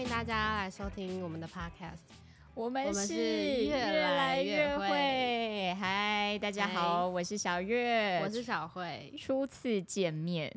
[0.00, 2.08] 欢迎大家来收听我们的 podcast。
[2.54, 5.74] 我们是是越来越会会。
[5.78, 10.50] 嗨，大家好，我是小月，我是小慧，初次见面，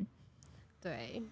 [0.80, 1.22] 对，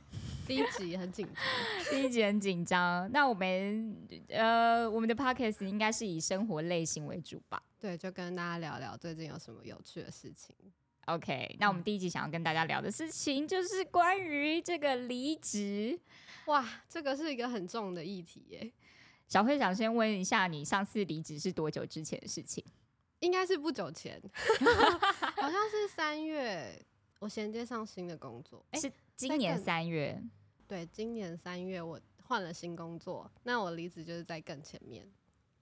[0.47, 1.43] 第一集很紧张，
[1.91, 3.11] 第一集很紧张。
[3.11, 3.97] 那我们
[4.29, 10.55] 呃，我们的 podcast 应该是以生活类型为主吧对，就跟大家聊聊最近有什么有趣的事情。
[11.07, 15.99] ？OK，那我们第一集想要跟大家聊的事情就是关于这个离职。
[16.53, 18.71] 哇，这个是一个很重的议题耶，
[19.27, 22.63] 小慧想先问一下，你上次离职是多久之前的事情？
[23.21, 24.21] 应该是不久前，
[25.41, 26.79] 好像是三月，
[27.21, 28.63] 我衔接上新的工作。
[28.71, 30.23] 哎、是今年三月。
[30.69, 35.11] 对，今年三月我换了新工作，那我离职就是在更前面。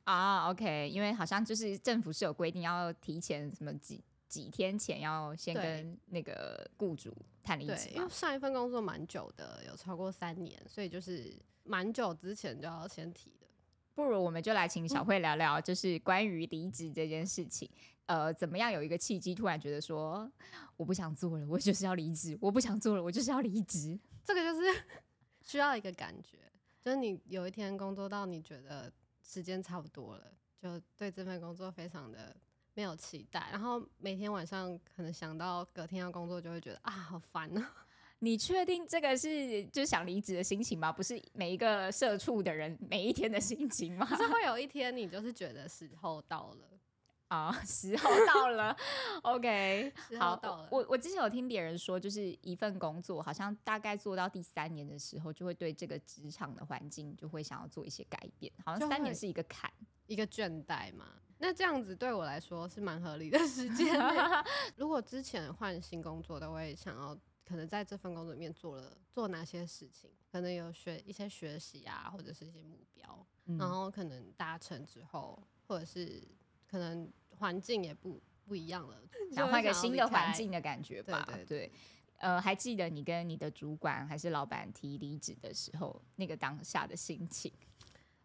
[0.05, 7.97] 啊，OK，因为好像就是政府是有规定要提前什么几几天前要先跟那个雇主谈离对职，嘛。
[7.97, 13.47] 因为上一份工作蛮久的，有超过三年，所以就是蛮久之前就要先提的。
[13.93, 17.69] 不如我们就来请小慧聊聊，就是关于离职这件事情。
[18.07, 20.31] 呃，怎么样有一个契机，突然觉得说
[20.77, 23.99] 我不想做了，我就是要离职；我不想做了，我就是要离职。
[24.25, 24.85] 这个就是
[25.43, 26.39] 需要一个感觉，
[26.81, 28.93] 就是你有一天工作到你觉得
[29.23, 32.35] 时间差不多了，就对这份工作非常的
[32.81, 37.73] 没有期待，然后每天晚上可能想到隔天要工作，就会觉得啊好烦啊。
[38.21, 40.91] 你确定这个是就是想离职的心情吗？
[40.91, 44.07] 不是每一个社畜的人每一天的心情吗？
[44.07, 46.71] 可是会有一天你就是觉得时候到了，
[47.29, 48.75] 啊，时候到了
[49.21, 58.51] ，OK，时候好到了我我之前有听别人说，就是一份工作，好像大概做到第三年的时候，就会对这个职场的环境就会想要做一些改变。
[58.65, 59.71] 好像三年是一个坎。
[60.07, 61.05] 一个倦怠嘛。
[61.43, 63.99] 那这样子对我来说是蛮合理的时间。
[64.77, 76.23] 如果之前换新工作的，我也想要可能在这份工作里面做了做哪些事情，可能有学一些学习啊，或者是一些目标，嗯然后可能达成之后，或者是
[76.69, 79.03] 可能环境也不不一样了，
[79.33, 81.27] 想换个新的环境的感觉吧。
[81.27, 81.73] 对对
[82.19, 87.51] 呃，还记得你跟你的主管还是老板提离职的时候，那个当下的心情？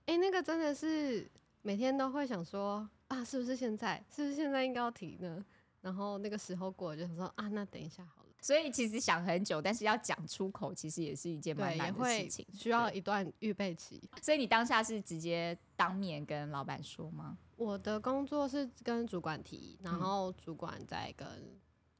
[0.08, 4.04] 哎、那个真的是每天都会想说啊，是不是现在？
[4.10, 5.46] 是不是现在应该要提呢？
[5.82, 8.30] 然后那个时候过了，就想说啊，那等一下好了。
[8.42, 12.46] 所以其实想很久，但是要讲出口，其实也是一件蛮难的事情。
[12.54, 14.02] 需要一段预备期。
[14.22, 17.38] 所以你当下是直接当面跟老板说吗？
[17.56, 21.28] 我的工作是跟主管提，然嗯后主管再跟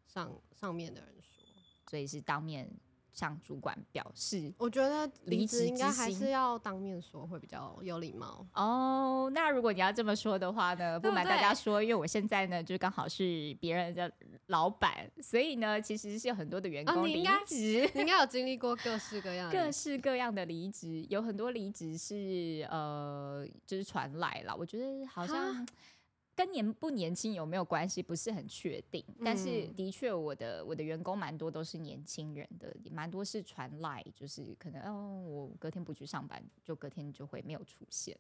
[0.08, 1.44] 上上面的人说。
[1.90, 2.68] 所以是当面
[3.16, 4.54] 向主管表示。
[4.60, 8.46] 我觉得离离职职应该还是要当面说会比较有礼貌。
[8.54, 14.12] 哦，那如果你要这么说的话呢，不瞒大家说，因为我现在呢，就刚好是别人的
[14.48, 25.66] 老板，所以呢，其实是有很多的员工离职，你应该有 经历过各式各样的各式各样的离职，有很多离职是呃，就是传来了，我觉得好像。
[26.36, 29.04] 跟年不年轻有没有关系，不是很确定。
[29.24, 38.18] 但是嗯的确，我的我的员工蛮多都是年轻人的，也蛮多是传来，就是可能哦，我隔天不去上班，就隔天就会没有出现，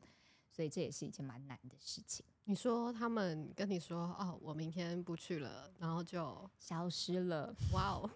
[0.50, 7.54] 所以这也是一件蛮难的事情，你说他们跟你说哦，我明天不去了，然后就消失了。
[7.74, 8.10] 哇哦，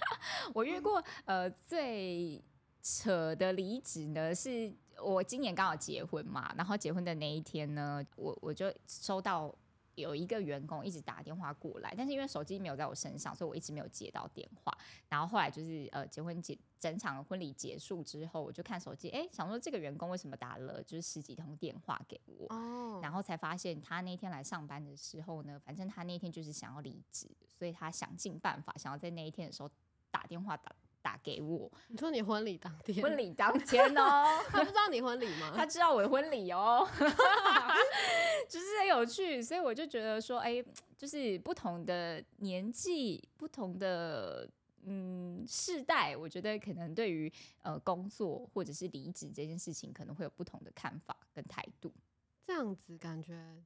[0.54, 2.42] 我遇过呃最
[2.82, 9.54] 扯的离职呢，是我今年刚好结婚嘛，然后结婚的那一天呢，我我就收到
[9.94, 14.76] 有一个员工一直打电话过来，但是因为手机没有在我身上，所以我一直没有接到电话。
[15.08, 29.70] 然后后来就是呃结婚结整场婚礼结束之后，我就看手机，哎，想说这个员工为什么打了就是十几通电话给我，哦，然后才发现他那天来上班的时候呢，反正他那天就是想要离职，所以他想尽办法想要在那一天的时候
[30.10, 31.70] 打电话打打给我。
[31.88, 35.52] 你说你婚礼当天，婚礼当天哦， 他不知道你婚礼吗？
[35.54, 36.88] 他知道我的婚礼哦，
[38.48, 40.64] 就是很有趣，所以我就觉得说，哎，
[40.96, 44.48] 就是不同的年纪、不同的
[44.84, 47.32] 嗯世代，我觉得可能对于
[47.62, 51.92] 呃工作或者是离职这件事情，可能会有不同的看法跟态度。
[52.44, 53.62] 这样子感觉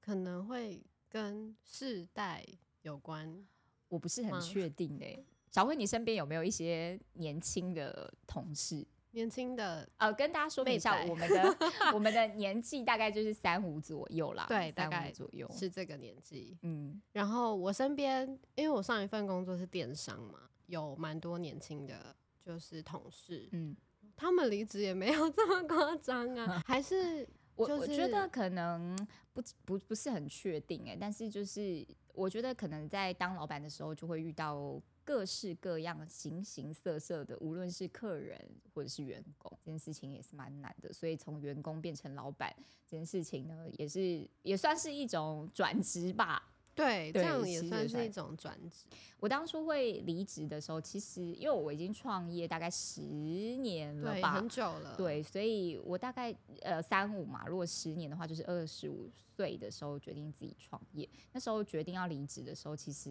[0.00, 2.46] 可能会跟世代
[2.82, 3.46] 有关。
[3.88, 5.18] 我不是很确定哎、
[5.50, 8.86] 小慧，你身边有没有一些年轻的同事？
[9.12, 11.56] 年轻的呃，跟大家说明一下，我们的
[11.92, 15.50] 我们的年纪大概就是三五左右啦，对大概左右。
[15.52, 18.24] 是这个年纪，嗯，然后我身边，
[18.54, 23.76] 因为我上一份工作是电商嘛，有蛮多年轻的，就是同事，嗯，
[24.16, 28.96] 他们离职也没有这么夸张啊， 还是 我、就是我觉得可能
[29.32, 34.80] 不不不是很确定哎、但是就是我觉得可能在当老板的时候就会遇到。
[35.10, 38.40] 各式各样、形形色色的，无论是客人
[38.72, 40.92] 或者是员工，这件事情也是蛮难的。
[40.92, 42.54] 所以从员工变成老板
[42.86, 46.40] 这件事情呢，也是也算是一种转职吧。
[46.76, 48.86] 对，这对样也算是一种转职。
[49.18, 61.06] 我当初会离职的时候，其实因为我已经创业大概十年了，吧很，久了。，对，所以我大概呃三五嘛，如果十年的话，就是二十五岁的时候决定自己创业。
[61.32, 63.10] 那时候决定要离职的时候，其实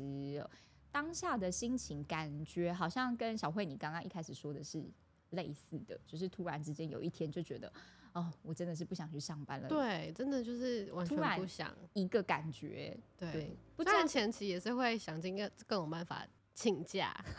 [0.92, 4.84] 当下的心情感觉好像跟小慧你刚刚一开始说的是
[5.32, 7.72] 类似的，就是突然之间有一天就觉得，
[8.14, 11.76] 哦，我真的是不想去上班了，，对，真的就是完全不想。
[11.94, 17.14] 一个感觉，对，对，不虽然前期也是会想尽各各种办法请假，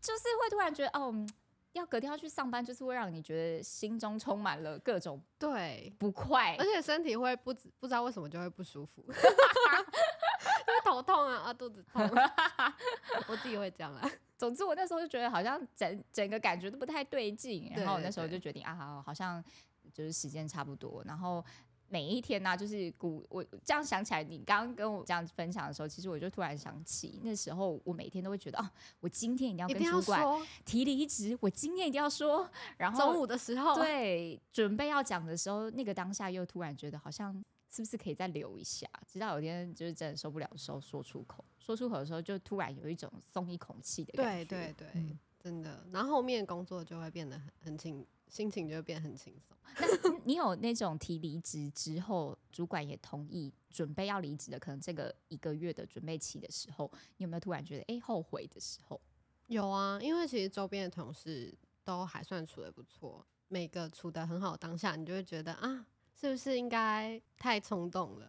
[0.00, 1.10] 就是会突然觉得，哦。
[1.12, 1.28] 嗯
[1.72, 6.64] 要隔天要去上班，就是会让你觉得心中充满了各种对，不快而。
[6.64, 9.04] 且身体会不知不知道为什么就会不舒服，
[11.02, 12.02] 头痛啊啊肚子痛，
[13.28, 14.10] 我自己会这样啊。
[14.38, 19.42] 总之，我那时候就觉得好像整整个感觉都不太对劲，然后我那时候就决定啊，好，像
[19.92, 21.44] 就是时间差不多，然后。
[21.88, 28.68] 每一天呢、就是古我这样想起来，你刚刚跟我这样分享的时候，其实我就突然想起那时候，我每天都会觉得，哦，
[28.98, 37.32] 我今天一定要一定要跟主管，提离职，我今天一定要说，然后中午的时候，对准备要讲的时候，那个当下又突然觉得好像
[37.76, 44.44] 是不是可以再留一下，直到有一天就是真的受不了的时候说出口，说出口的时候就突然有一种松一口气的感觉。
[44.44, 45.84] 对对，嗯真的。
[45.92, 49.56] 然后后面工作就会变得很很轻，心情就会变得很轻松。
[49.78, 58.98] 那你有那种提离职之后，主管也同意准备要离职的，可能这个一个月的准备期的时候，你有没有突然觉得哎、诶后悔的时候？
[59.48, 65.86] 有啊，因为其实周边的同事都还算处的不错，每个处的很好当下，你就会觉得啊，
[66.18, 68.26] 是不是应该太冲动了？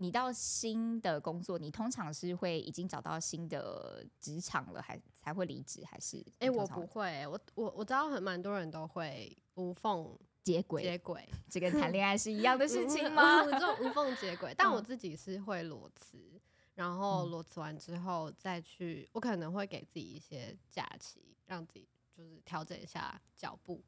[0.00, 6.24] 你到新的工作，你通常是会已经找到新的职场了，还才会离职，还是？
[6.38, 13.40] 哎、我不会欸、我我我知道很蛮多人都会无缝接轨，接轨，这跟谈恋爱是一样的事情嗯吗？
[13.42, 16.40] 嗯这种无缝接轨，但我嗯自己是会裸辞，
[16.74, 23.82] 然后嗯裸辞完之后再去，我可能会给自己一些假期，让自己就是调整一下脚步，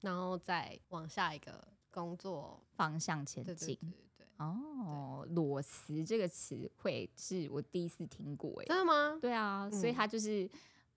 [0.00, 2.60] 然后再往下一个工作。
[2.74, 3.76] 方向前进。
[3.76, 9.18] 对对对，哦，裸辞这个词汇是我第一次听过，哎，真的吗？
[9.20, 10.48] 对啊，所以嗯它就是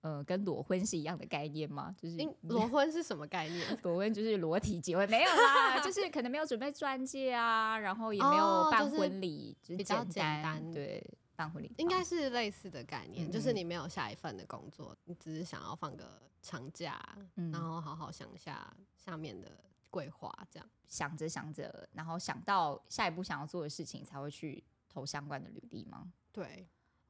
[0.01, 1.93] 呃，跟裸婚是一样的概念吗？
[1.97, 3.65] 就是因裸婚是什么概念？
[3.83, 11.03] 裸婚就是裸体结婚，没有啦， 就是可能没有准备钻戒啊，然后也没有办婚礼，就是比较简简单，对，
[11.35, 16.99] 办婚礼的应该是类似的概念，嗯就是嗯你没有下一份的工作，你只是想要放个长假，
[17.35, 19.49] 嗯然后好好想一下下面的
[19.93, 20.67] 规划，这样。
[20.87, 26.11] 想着想着，然后想到下一步想要做的事情，才会去投相关的履历吗？
[26.31, 26.67] 对，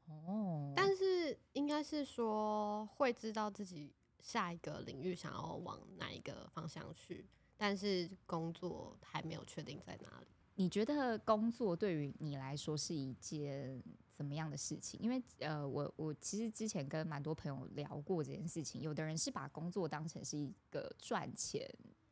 [0.08, 7.26] 哦，但是应该是说会知道自己下一个领域想要往哪一个方向去，
[7.58, 10.28] 但是工作还没有确定在哪里。
[10.56, 15.00] 你觉得工作对于你来说是一件怎么样的事情？
[15.02, 21.68] 因为呃，我我其实之前跟蛮多朋友聊过这件事情，有的人是把工作当成是一个赚钱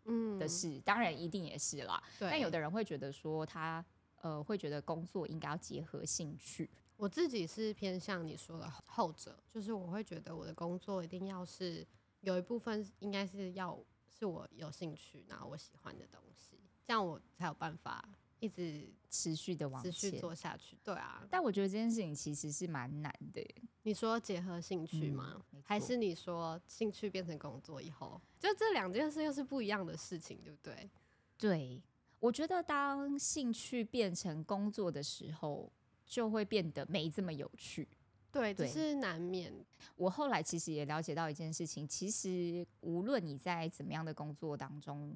[0.05, 0.39] 嗯。
[0.39, 2.01] 的事，当然一定也是啦。
[2.17, 3.85] 对，但有的人会觉得说他
[4.21, 11.85] 呃会觉得工作应该要结合兴趣，我自己是偏向你说的后者，就是我会觉得我的工作一定要是
[12.21, 13.77] 有一部分应该是要
[14.09, 18.03] 是我有兴趣，然后我喜欢的东西，这样我才有办法
[18.41, 20.19] 一直持续的往持续。
[20.19, 20.77] 做下去。
[20.83, 25.41] 对啊，但我觉得这件事情其实是蛮难的耶，你说结合兴趣嗯吗？
[25.51, 30.89] 没错还是你说兴趣变成工作以后，就这两件事又是不一样的事情，对不对？
[31.37, 31.81] 对，
[32.19, 35.71] 我觉得当兴趣变成工作的时候，
[36.05, 37.87] 就会变得没这么有趣。
[38.31, 39.53] 对，只对是难免。
[39.97, 45.13] 我后来其实也了解到一件事情，其实无论你在怎么样的工作当中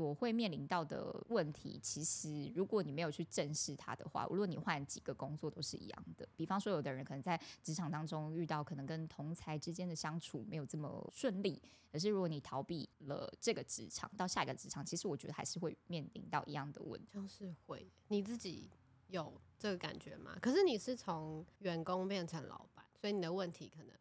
[0.00, 6.26] 所会面临到的问题，其实如果你没有去正视它的话，无论你换几个工作都是一样的。
[6.34, 11.60] 比方说，有的人可能在职场当中遇到可能跟同才之间的相处没有这么顺利，
[11.92, 17.10] 可是如果你逃避了这个职场，到下一个职场，其实我觉得还是会面临到一样的问题。
[17.12, 18.70] 像是会，你自己
[19.08, 20.38] 有这个感觉吗？
[20.40, 23.94] 可是你是从员工变成老板，所以你的问题可能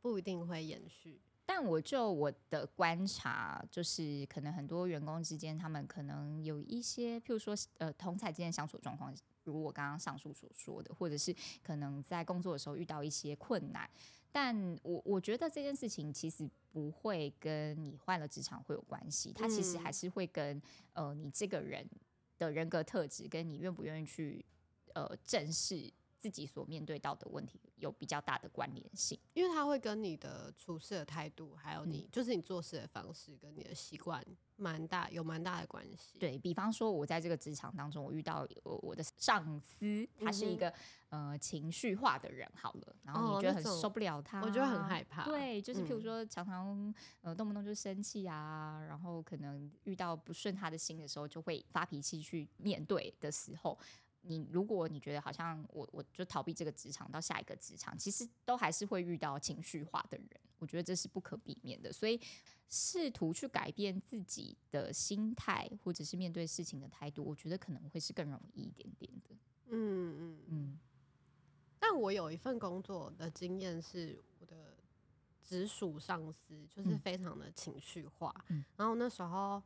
[0.00, 1.20] 不一定会延续。
[1.52, 13.90] 但我就我的观察，就是可能很多员工之间，他们可能有一些，譬如说，呃，同才之间相处状况，如我刚刚上述所说的，或者是可能在工作的时候遇到一些困难。
[14.30, 21.84] 但我我觉得这件事情其实不会跟你换了职场会有关系，它其实嗯还是会跟呃你这个人
[22.38, 24.46] 的人格特质，跟你愿不愿意去
[24.94, 29.18] 呃正视自己所面对到的问题有比较大的关联性。
[29.32, 34.22] 因为它会跟你的处事的态度，还有嗯你、就是你做事的方式跟你的习惯，
[34.56, 40.72] 蛮大有蛮大的关系。，对比方说，我在这个职场当中，我遇到我我的上司，他是一个、
[41.08, 45.24] 呃情绪化的人，好了，然后哦你觉得很受不了他，我觉得很害怕。
[45.24, 53.78] 对，就是譬如嗯说，常常呃动不动就生气啊，然后可能遇到不顺他的心的时候，就会发脾气去面对的时候，
[54.22, 62.20] 你如果你觉得好像我我就逃避这个职场到下一个职场，其实都还是会遇到情绪化的人，我觉得这是不可避免的，所以
[62.68, 69.34] 试图去改变自己的心态或者是面对事情的态度，我觉得可能会是更容易一点点的，
[69.68, 70.38] 嗯嗯。
[70.48, 70.78] 嗯。
[71.78, 74.76] 但我有一份工作的经验是，我的
[75.42, 76.98] 直属上司就是嗯。
[76.98, 78.64] 非常的情绪化，嗯。
[78.76, 79.62] 然后那时候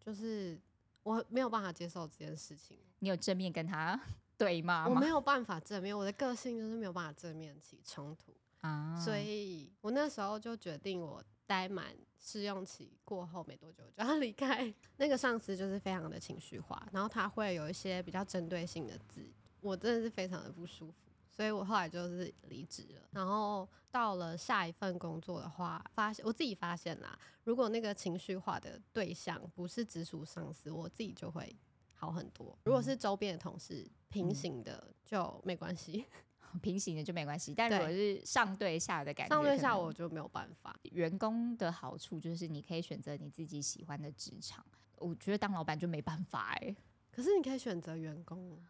[0.00, 0.60] 就是
[1.02, 4.00] 我没有办法接受这件事情，你有正面跟他
[4.38, 4.94] 对骂吗？
[4.94, 14.72] 我没有办法正面，我的个性就是没有办法正面起冲突，啊，所以我那时候就决定，我待满试用期过后没多久就要离开。
[14.96, 19.24] 那个上司就是非常的情绪化，然后他会有一些比较针对性的字，
[19.60, 21.11] 我真的是非常的不舒服。
[21.34, 31.56] 所以我后来就是离职了，然后到了下一份工作的话，发现我自己发现啦，如果那个情绪化的对象不是直属上司，我自己就会
[31.94, 32.56] 好很多。
[32.64, 36.04] 如果是周边的同事平行的就没关系，
[36.60, 40.78] 平行的就没关系，但如果是上对下的感觉，上对下我就没有办法。
[40.82, 44.62] 员工的好处就是你可以选择你自己喜欢的职场。
[44.98, 46.76] 我觉得当老板就没办法哎、
[47.10, 48.62] 可是你可以选择员工，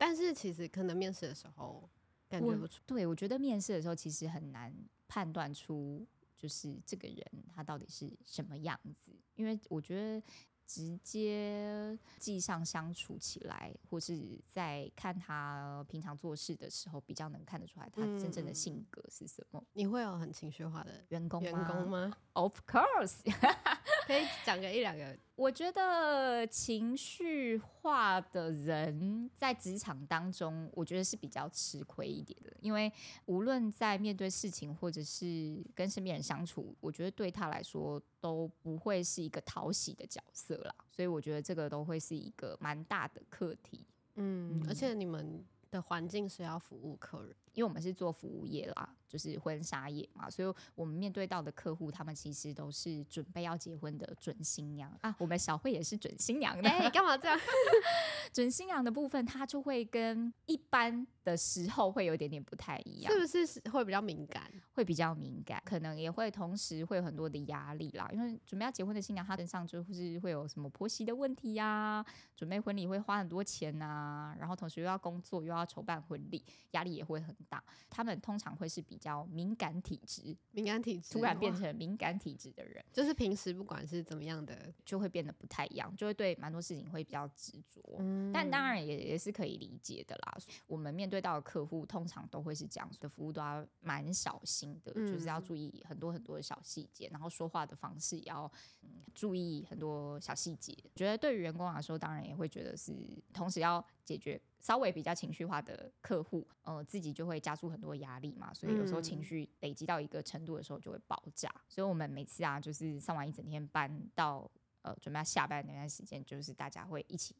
[0.00, 1.86] 但是其实可能面试的时候
[2.26, 2.80] 感觉不出。
[2.86, 4.74] 对我觉得面试的时候其实很难
[5.06, 7.22] 判断出就是这个人
[7.54, 10.26] 他到底是什么样子，因为我觉得
[10.66, 19.62] 直接记上相处起来，或是在看他平常做事的时候，比较能看得出来他真正的嗯性格是什么。
[19.74, 23.18] 你会有很情绪化的员工员工吗？？Of course，
[24.10, 25.16] 可以讲个一两个。
[25.36, 32.92] 我觉得情绪化的人在职场当中，我觉得是比较吃亏一点的，因为
[33.26, 43.86] 无论在面对事情或者是跟身边人相处，我觉得对他来说都不会是一个讨喜的角色啦，所以我觉得这个都会是一个蛮大的课题。
[44.16, 55.12] 嗯，而嗯且你们的环境是要服务客人，因为我们是做服务业啦，就是婚纱业嘛，所以我们面对到的客户，他们其实都是准备要结婚的准新娘啊。
[55.18, 57.36] 我们小慧也是准新娘的，哎、干嘛这样？
[58.32, 64.48] 准新娘的部分，她就会跟一般的时候会有一点点不太一样是，不是是会比较敏感？
[64.72, 68.08] 会比较敏感，可能也会同时会有很多的压力啦。
[68.12, 72.04] 因为准备要结婚的新娘，她身上就是会有什么婆媳的问题呀、
[72.36, 77.62] 准备婚礼会花很多钱呐、然后同时又要工作，又要筹办婚礼，压力也会很大。
[77.88, 87.82] 他们通常会是比较敏感体质，敏感体质突然变成敏感体质的人，就是平时不管是怎么样的，就会变得不太一样，就会对蛮多事情会比较执着。
[87.98, 90.36] 嗯但当然也也是可以理解的啦。
[90.66, 98.50] 我们面对到的客户通常都会是这样，的服务都要蛮小心的，就是要嗯注意很多很多的小细节，然后说话的方式也要、
[98.82, 100.76] 嗯、注意很多小细节。
[100.94, 102.94] 觉得对于员工来说，当然也会觉得是
[103.32, 111.48] 同时要解决稍微比较情绪化的客户，呃，自己就会加速很多压力嘛，所以有时候情嗯绪累积到一个程度的时候就会爆炸。
[111.68, 114.50] 所以我们每次啊，就是上完一整天班到
[114.82, 117.36] 呃准备要下班那段时间，就是大家会一起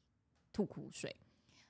[0.53, 1.17] 吐苦水。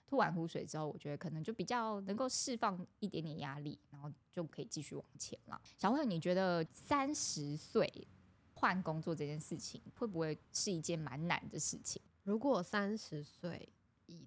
[0.06, 5.58] 吐完苦水之后，我觉得可能就比较能够释放一点点压力，然后就可以继续往前了。
[5.78, 7.90] 小慧，你觉得三十岁
[8.52, 12.02] 换工作这件事情会不会是一件蛮难的事情？
[12.24, 13.79] 如果三十岁以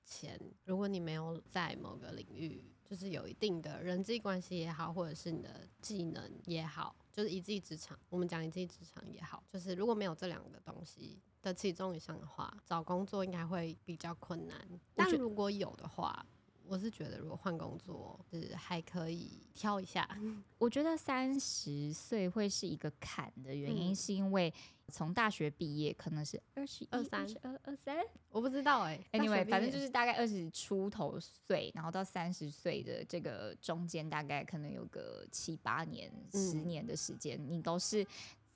[0.05, 14.67] 前，如果你没有在某个领域，就是有一定的人际关系也好，或者是你的技能也好，就是一技之长，我们讲一技之长也好，就是如果没有这两个东西的其中一项的话，找工作应该会比较困难。
[14.93, 16.25] 但觉如果有的话，
[16.73, 20.09] 我是觉得如果换工作，就是还可以挑一下。
[20.57, 24.51] 我觉得三十岁会是一个坎的原因，嗯是因为
[24.87, 38.03] 从大学毕业可能是二十二三二二三我不知道哎、，anyway，反正就是大概二十出头岁，然后到三十岁的这个中间，大概可能有个七八年、十嗯年的时间，你都是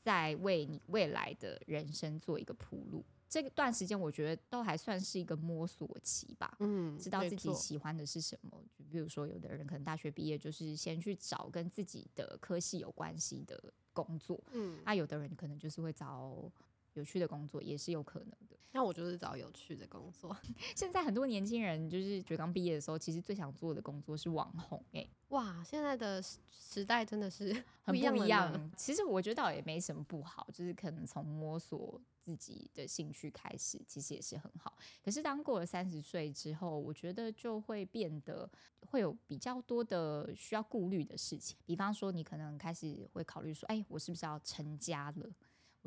[0.02, 3.06] 在为你未来的人生做一个铺路。
[3.30, 6.56] 这段时间，我觉得都还算是一个摸索期吧。
[6.60, 8.52] 嗯，知道自己喜欢的是什么。
[8.74, 13.62] 就比如说，有的人可能大学毕业就是先去找跟自己的科系有关系的
[13.94, 16.50] 工作，嗯，那、有的人可能就是会找
[16.98, 18.58] 有趣的工作，也是有可能的。
[18.72, 20.36] 那我就是找有趣的工作。
[20.76, 28.72] 现在很多年轻人就是觉得刚毕业的时候，其实最想做的工作是网红、欸，哇，现在的时时代真的是很不一样。。
[28.76, 34.78] 其实我觉得倒也没什么不好，就是可能从摸索自己的兴趣开始，其实也是很好。
[35.04, 38.48] 可是当过了三十岁之后，我觉得就会变得
[38.82, 45.30] 会有比较多的需要顾虑的事情，比方说你可能开始会考虑说，哎，我是不是要成家了？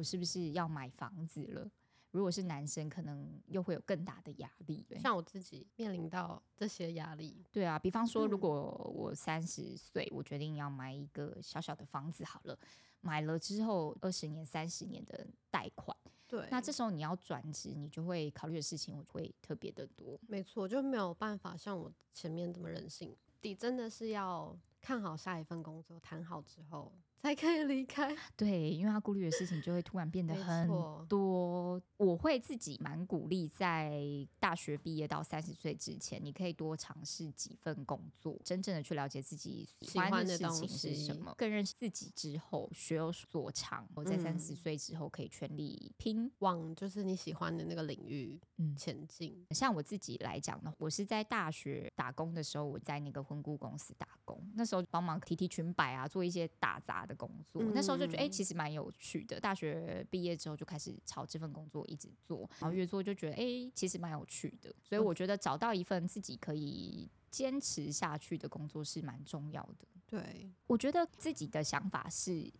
[0.00, 1.70] 我是不是要买房子了？
[2.10, 4.82] 如果是男生，可能又会有更大的压力。
[4.98, 12.58] 像我自己面临到这些压力，对啊，比方说，如嗯果我三十岁，我决定要买一个小小的房子，好了，
[13.02, 15.94] 买了之后二十年、三十年的贷款，
[16.26, 20.18] 对，那这时候你要转职，你就会考虑的事情我会特别的多。
[20.26, 23.14] 没错，就没有办法像我前面这么任性。
[23.42, 26.90] 你真的是要看好下一份工作，谈好之后
[27.22, 28.16] 才可以离开。
[28.36, 30.68] 对，因为他顾虑的事情就会突然变得很
[31.06, 31.80] 多。
[31.96, 34.00] 我会自己蛮鼓励，在
[34.38, 43.86] 大学毕业到三十岁之前，你可以多尝试几份工作，真正的去了解自己喜喜欢欢的事情是什么，更认识自己之后，学有所长。
[43.94, 46.30] 我在三十嗯岁之后可以全力拼。
[46.38, 49.44] 往就是你喜欢的那个领域嗯前进。
[49.50, 57.62] 像我自己来讲呢，我是在大学打工的时候，我在那个婚顾公司打工，那时候帮忙提提裙摆啊，做一些打杂的工作。
[57.74, 59.40] 那时候就觉得，哎、嗯其实蛮有趣的。
[59.40, 64.72] 大学毕业之后就开始朝这份工作一直做，然后越做就觉得，哎、其实蛮有趣的。
[64.82, 69.86] 所以我觉得找到一份自己可以坚持下去的工作是蛮重要的。
[70.06, 72.50] 对，我觉得自己的想法是，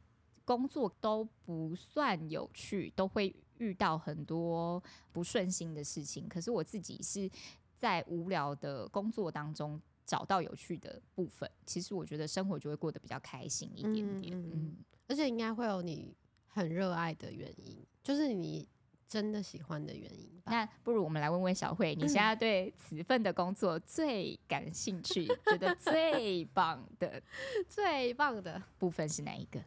[0.44, 6.28] 工作都不算有趣，都会遇到很多不顺心的事情。
[6.28, 7.30] 可是我自己是
[7.74, 9.80] 在无聊的工作当中
[10.10, 14.36] 找到有趣的部分，其实我觉得生活就会过得比较开心一点点。
[14.36, 14.76] 嗯
[15.06, 16.12] 而且应该会有你
[16.48, 18.68] 很热爱的原因，就是你
[19.06, 20.50] 真的喜欢的原因吧。
[20.50, 27.22] 那不如我们来问问小慧，你现在 对此份的工作最感兴趣、觉得最棒的
[27.68, 29.60] 最棒的 部分是哪一个？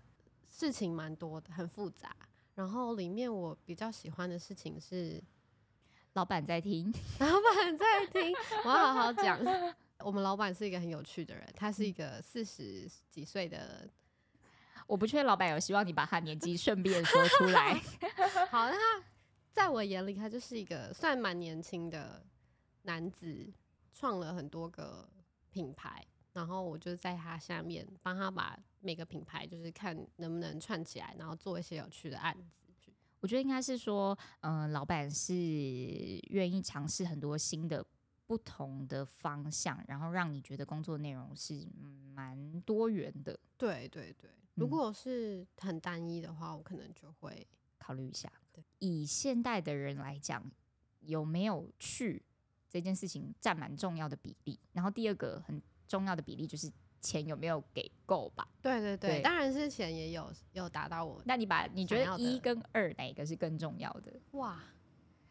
[0.49, 2.13] 事情蛮多的，很复杂。
[2.55, 5.21] 然后里面我比较喜欢的事情是，
[6.13, 6.89] 老板在听，
[7.19, 9.39] 老板在听，我要好好讲。
[10.03, 13.89] 我们老板是一个很有趣的人，他是一个四十几岁的
[14.85, 17.73] 我不确定老板有希望你把他年纪顺便说出来。
[18.51, 19.03] 好，那他
[19.51, 22.25] 在我眼里，他就是一个算蛮年轻的
[22.81, 23.51] 男子，
[23.91, 25.07] 创了很多个
[25.51, 32.91] 品牌，然后我就在他下面帮他把每个品牌，就是看能不能串起来，然后做一些有趣的案子。
[33.21, 37.85] 我觉得应该是说，嗯、老板是愿意尝试很多新的、
[38.25, 43.37] 不同的方向，然后让你觉得工作内容是嗯蛮多元的。
[43.57, 48.63] 对对对，如嗯果是很单一的话，我可能就会考虑一下对。
[48.79, 50.43] 以现代的人来讲，
[51.01, 52.23] 有没有去
[52.69, 54.59] 这件事情占蛮重要的比例。
[54.71, 58.47] 然后第二个很重要的比例就是钱有没有给够吧？
[58.61, 64.19] 对对对，对当然是钱也有有达到我那你把你觉得一跟二哪一个是更重要的？
[64.31, 64.63] 哇，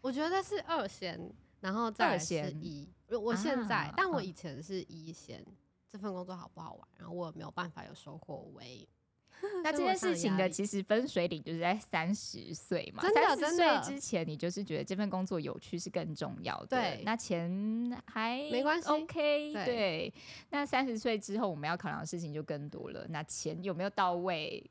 [0.03, 2.87] 我觉得是二先，然后再来是先一。
[3.09, 5.43] 我我现在，啊但我嗯以前是一先，
[5.89, 8.87] 这份工作好不好玩，然后我有没有办法有收获为。
[9.65, 17.51] 那这件事情的其实分水岭就是在三十岁嘛，三十岁之前你就是觉得这份工作有趣是更重要的，对那钱
[18.07, 20.15] 还没关系，OK，对对。
[20.51, 24.65] 那三十岁之后我们要考量的事情就更多了，那钱有没有到位？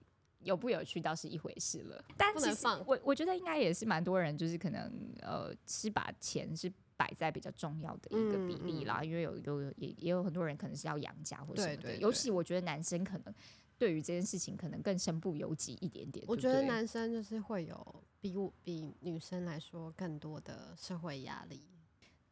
[0.44, 13.34] 有不有趣倒是一回事了，但其实放我我觉得应该也是蛮多人，就是可能呃是把钱是摆在比较重要的一个比嗯例啦，因为有有也也有很多人可能是要养家或什么的，对对对尤其我觉得男生可能
[13.78, 16.26] 对于这件事情可能更身不由己一点点。
[16.28, 21.68] 我觉得男生就是会有比我比女生来说更多的社会压力。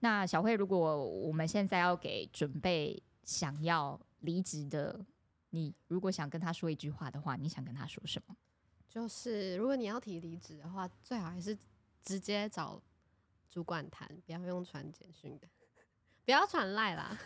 [0.01, 5.03] 那小慧，如果我们现在要给准备想要离职的
[5.51, 8.35] 你，如果想跟他说一句话的话，你想跟他说什么？
[8.87, 11.57] 就是如果你要提离职的话，最好还是
[12.01, 12.81] 直接找
[13.49, 15.47] 主管谈，不要用传简讯的，
[16.25, 17.17] 不要传赖啦，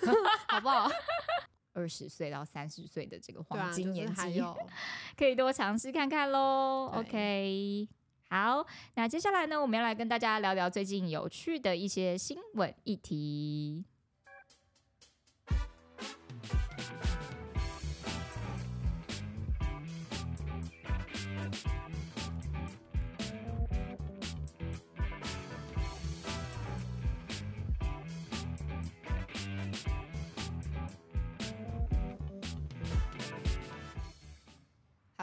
[0.47, 0.89] 好不好？
[1.73, 4.55] 二十岁到三十岁的这个黄金就是年纪，还有
[5.17, 6.91] 可以多尝试看看喽。
[6.93, 7.88] OK，
[8.29, 13.86] 好，那接下来呢，我们要来跟大家聊聊最近有趣的一些新闻议题。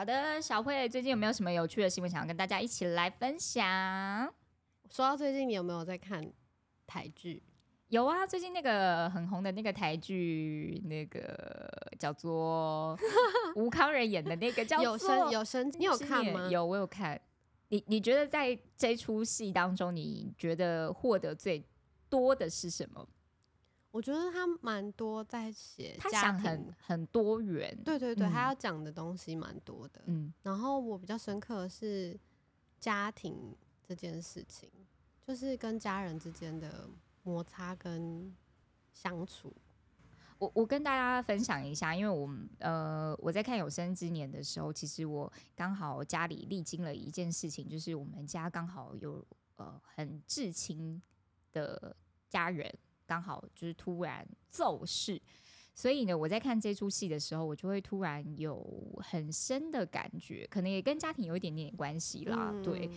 [0.00, 4.32] 好的，小慧最近有没有什么有趣的新闻想要跟大家一起来分享？
[4.88, 6.26] 说到最近，你有没有在看
[6.86, 7.42] 台剧？
[7.88, 12.98] 有啊，最近那个很红的那个台剧，那个叫做
[13.56, 16.48] 吴康仁演的那个叫有做声有声，你有看吗？
[16.48, 17.20] 有，我有看。
[17.68, 21.62] 你你觉得在这出戏当中，你觉得获得最
[22.08, 23.06] 多的是什么？
[23.90, 30.02] 我觉得他蛮多在写他想很，很多元，对对对，他嗯要讲的东西蛮多的。
[30.06, 32.18] 嗯，然后我比较深刻的是
[32.78, 34.70] 家庭这件事情，
[35.26, 36.88] 就是跟家人之间的
[37.24, 38.32] 摩擦跟
[38.92, 39.52] 相处。
[40.38, 49.22] 我我跟大家分享一下，因为我们呃我在看有生之年的时候，其实我刚好家里历经了一件事情，就是我们家刚好有
[49.56, 51.02] 呃很至亲
[51.52, 51.94] 的
[52.30, 52.72] 家人，
[53.10, 55.20] 刚好就是突然骤逝。
[55.74, 58.62] 所以呢，我在看这出戏的时候，我就会突然有
[58.98, 62.52] 很深的感觉，可能也跟家庭有一点点关系啦。
[62.62, 62.90] 对，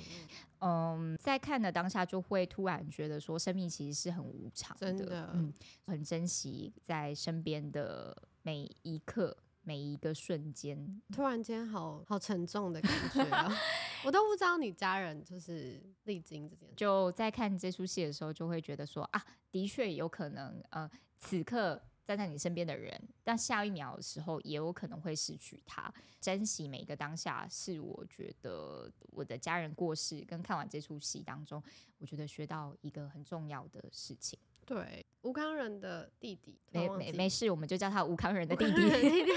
[0.59, 5.53] 嗯，嗯，在看的当下，就会突然觉得说，生命其实是很无常真的嗯，
[5.85, 11.01] 很珍惜在身边的每一刻、每一个瞬间。
[11.11, 13.51] 突然间好好沉重的感觉啊！
[14.05, 16.75] 我都不知道你家人就是历经这件事。
[16.75, 25.91] 就在看这出戏的时候，就会觉得说啊，的确有可能，呃，此刻站在你身边的人，但下一秒的时候也有可能会失去他。
[26.19, 31.63] 珍惜每一个当下，是我觉得我的家人过世跟看完这出戏当中，
[31.97, 34.37] 我觉得学到一个很重要的事情。
[34.65, 38.73] 对，吴康仁的弟弟，突没没没事，我们就叫他吴康仁的弟弟。
[39.01, 39.31] 弟 弟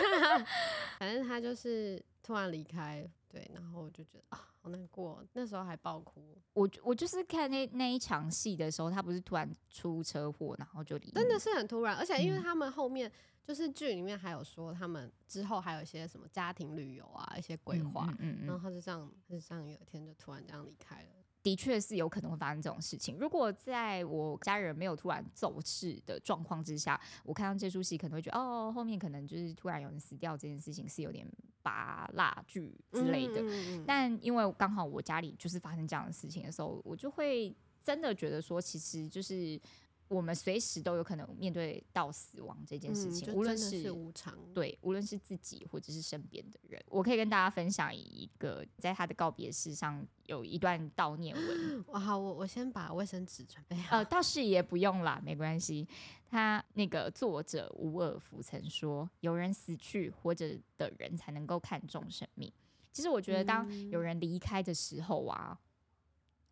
[0.99, 13.11] 反正他就是突然离开，对，然后我就觉得啊，好难过，那时候还爆哭，我我就是看那那一场戏的时候，他不是突然出车祸，然后就离真的是很突然，而且因为嗯他们后面
[13.45, 21.16] 就是剧里面还有说，他们之后还有一些什么家庭旅游啊，一些规划，嗯嗯嗯然后他就这样，他就这样有一天就突然这样离开了。
[21.47, 23.17] 的确是有可能会发生这种事情。
[23.21, 31.25] 如果在我家人没有突然走逝的状况之下，我看到这出戏可能会觉得，哦，后面可能就是突然有人死掉这件事情是有点
[31.63, 33.41] 拔蜡剧之类的。
[33.43, 39.61] 嗯嗯嗯但因为刚好我家里就是发生这样的事情的时候，我就会真的觉得说，其实就是
[40.09, 51.85] 我们随时都有可能面对到死亡这件事情，无论是无常，对，无论是自己或者是身边的人，我可以跟大家分享一个在他的告别式上有一段悼念文。
[51.89, 53.97] 哇，好，我我先把卫生纸准备好。
[53.97, 55.87] 呃，倒是也不用啦，没关系。
[56.29, 62.53] 他那个作者伍尔夫曾说：“有人死去，活着的人才能够看重生命。”
[62.93, 65.57] 其实我觉得，当有嗯人离开的时候啊，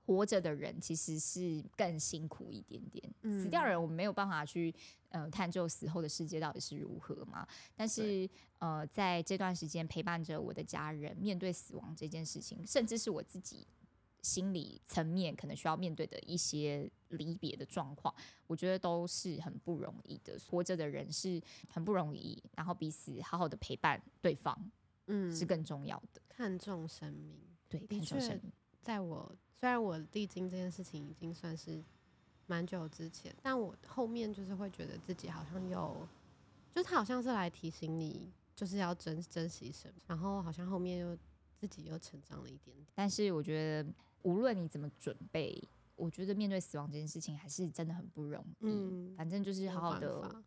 [0.06, 3.02] 活着的人其实是更辛苦一点点。
[3.22, 4.74] 死掉的人，我们没有办法去
[5.08, 7.46] 呃探究死后的世界到底是如何嘛。
[7.74, 13.66] 但是呃，在这段时间陪伴着我的家人，面对死亡这件事情，甚至是我自己
[14.22, 18.14] 心理层面可能需要面对的一些离别的状况，
[18.46, 20.38] 我觉得都是很不容易的。
[20.48, 24.56] 活着的人是很不容易，然后彼此好好的陪伴对方
[25.06, 26.22] 嗯是更重要的。
[26.28, 27.38] 看重生命。
[27.68, 28.52] 对，看重生命。
[28.80, 31.82] 在我虽然我历经这件事情已经算是
[32.46, 36.06] 蛮久之前，但我后面就是会觉得自己好像有，
[36.70, 41.16] 就是他好像是来提醒你，就是要珍珍惜什么，然后好像后面又
[41.54, 42.86] 自己又成长了一点点。
[42.94, 45.58] 但是我觉得，无论你怎么准备，
[45.96, 48.66] 我觉得面对死亡这件事情还是真的很不容易。
[48.66, 50.42] 嗯反正就是好好的法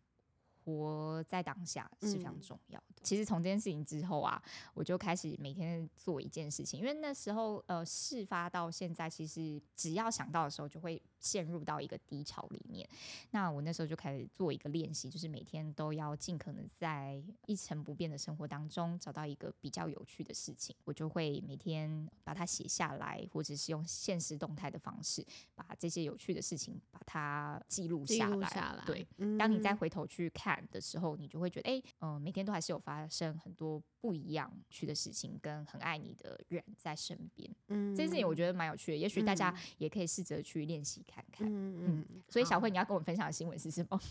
[0.76, 3.02] 活在当下是非常嗯重要的。
[3.02, 4.42] 其实从这件事情之后啊，
[4.74, 12.88] 我就开始每天做一件事情，因为那时候呃事发到现在，其实只要想到的时候，就会陷入到一个低潮里面。
[13.30, 28.48] 那我那时候就开始做一个练习，就是每天都要尽可能在一成不变的生活当中找到一个比较有趣的事情，我就会每天把它写下来，或者是用现实动态的方式把这些有趣的事情把它记录下来。
[28.48, 37.50] 下来，对，嗯，当你再回头去看的时候，你就会觉得，哎、嗯、每天都还是有发生很多不一样去的事情，跟很爱你的人在身边。
[37.68, 41.46] 嗯这件事情我觉得蛮有趣的，也许大家嗯也可以试着去练习看看。
[41.48, 44.00] 嗯嗯，所以小慧，你要跟我们分享的新闻是什么？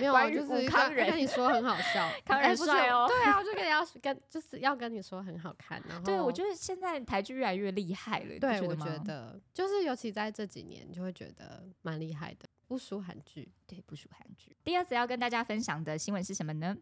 [0.00, 8.98] 没有，啊就是跟吴康仁跟你说很好笑， 康仁哎不是帅哦对啊，我就跟你要跟就是要跟你说很好看，然后对，我觉得现在台剧越来越厉害了，对，我觉得吗？
[8.98, 13.50] 觉得就是尤其在这几年，就会觉得蛮厉害的，不输韩剧。
[13.66, 14.56] 对，不输韩剧。
[14.62, 16.76] 第二次要跟大家分享的新闻是什么呢？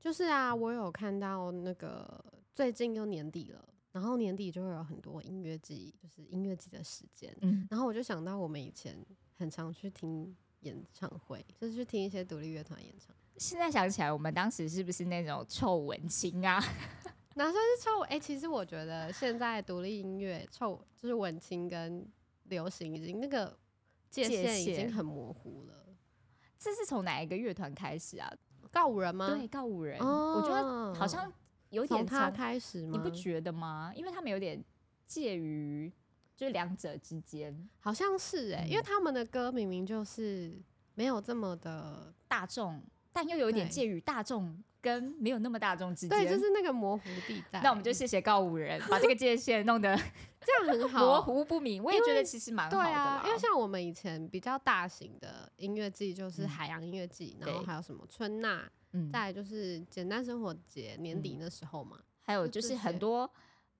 [0.00, 8.96] 就是啊，我有看到那个最近又年底了，然后年底就会有很多音乐季，就是音乐季的时间，嗯，然后我就想到我们以前
[9.36, 13.22] 很常去听演唱会，就是去听一些独立乐团演唱会。
[13.38, 16.62] 现在想起来，我们当时是不是那种臭文青啊？
[17.34, 18.00] 哪算是臭？
[18.08, 22.06] 哎、其实我觉得现在独立音乐臭就是文青跟
[22.44, 23.54] 流行，已经那个
[24.08, 25.74] 界界限已经很模糊了。
[26.58, 28.32] 这是从哪一个乐团开始啊？
[28.72, 29.34] 告五人吗？
[29.36, 31.32] 对，告五人，我觉得哦好像
[31.70, 32.90] 有从他开始吗？
[32.92, 33.92] 你不觉得吗？
[33.94, 34.62] 因为他们有点
[35.06, 35.92] 介于
[36.36, 40.52] 就是两者之间，好像是哎、因为嗯他们的歌明明就是
[40.94, 46.10] 没有这么的，大众，但又有一点介于大众跟没有那么大众之间。
[46.10, 47.60] 对，就是那个模糊地带。
[47.60, 49.96] 那我们就谢谢告五人，把这个界限弄得
[50.46, 51.82] 这样很好，模糊不明。
[51.82, 52.78] 我也觉得其实蛮好
[53.22, 61.98] 的因为像我们以前比较大型的音乐季就是嗯海洋音乐季，然后还有什么春娜，嗯，再来就是简单生活节年底那时候嘛。
[62.22, 63.26] 还有就是很多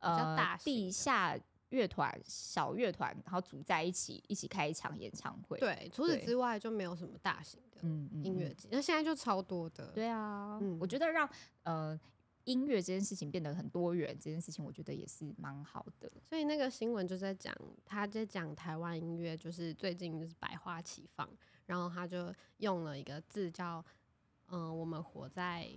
[0.00, 1.36] 较呃地下
[1.70, 7.80] 乐团、小乐团，然后组在一起，一起开一场演唱会。，对，除此之外就没有什么大型的
[8.22, 9.86] 音乐节，那现在就超多的。
[9.92, 11.28] 对啊，嗯我觉得让
[11.64, 11.98] 呃
[12.44, 16.10] 音乐这件事情变得很多元，这件事情我觉得也是蛮好的。
[16.28, 17.52] 所以那个新闻就在讲，
[17.84, 21.28] 他在讲台湾音乐，就是最近就是百花齐放，
[21.66, 23.84] 然后他就用了一个字叫
[24.50, 25.68] “嗯、我们活在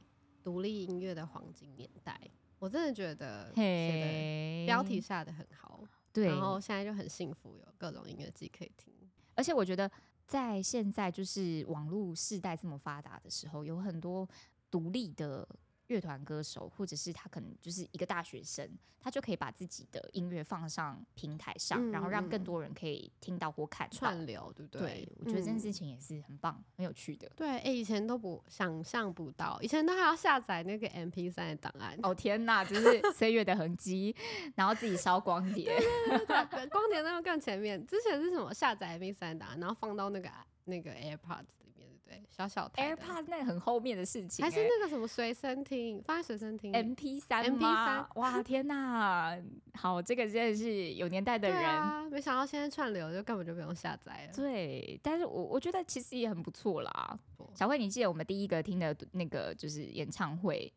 [0.44, 2.22] 独立音乐的黄金年代”。
[2.60, 8.94] 我真的觉得写嘿的标题下的很好，对，然后现在就很幸福，有各种音乐季可以听。
[9.36, 9.90] 而且我觉得
[10.28, 14.28] 在现在就是网络世代这么发达的时候，有很多
[14.70, 15.48] 独立的
[15.90, 23.98] 乐团歌手，或者是他可能就是一个大学生，他就可以把自己的音乐放上平台上，然后让更嗯多人可以听到或看到。
[23.98, 24.82] 串流，对不对？
[24.82, 27.30] 对，我觉得这件嗯事情也是很棒、很有趣的。
[27.36, 31.98] 对，哎、以前都不想象不到，以前都还要下载那个 M P 三的档案。
[32.04, 34.16] 哦天呐，就是 岁月的痕迹，
[34.56, 35.76] 然后自己烧光碟。
[36.08, 40.30] 对，光碟那个更前面，之前是什么下载 M P 三档案，然后放到那个
[40.66, 41.79] 那个 AirPods 里面，
[42.10, 42.24] 对？
[42.30, 46.72] 小小台的 AirPods 那个很后面的事情、还是欸那个什么随身听，放在随身听。
[46.74, 49.38] MP 三 MP 三哇天呐，
[49.74, 51.70] 好，这个真的是有年代的对人。
[51.70, 54.34] 啊，没想到现在串流就根本就不用下载了。
[54.34, 57.20] 对，但是我我觉得其实也很不错啦。
[57.54, 60.72] 小慧，你记得我们第一个听的那个就是演唱会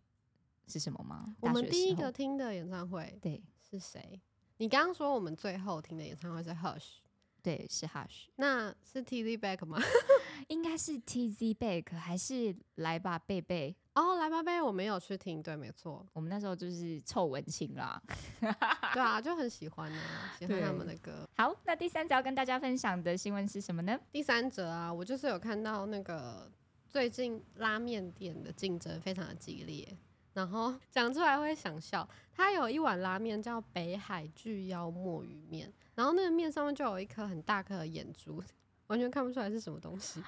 [0.67, 1.35] 是什么吗？
[1.41, 4.21] 我们第一个听的演唱会对是谁？
[4.59, 6.99] 你刚刚说我们最后听的演唱会是 Hush，
[7.43, 9.79] 对是 Hush，那是 T Z Back 吗？
[10.49, 13.75] 应该是 TZ Back 还是来吧贝贝？
[13.95, 18.01] 哦，来吧贝，我没有去听，对，没错，我们那时候就是臭文青啦。
[18.41, 21.29] 对啊，就很喜欢啊，喜欢他们的歌。
[21.37, 23.99] 好，那第三则要跟大家分享的新闻是什么呢？
[24.11, 26.51] 第三则啊，我就是有看到那个
[26.89, 29.87] 最近拉面店的竞争非常的激烈，
[30.33, 32.09] 然后讲出来会想笑。
[32.35, 38.43] 它有一碗拉面叫北海巨妖墨鱼面，然后那个面上面就有一颗很大颗的眼珠，
[38.89, 40.23] 完全看不出来是什么东西。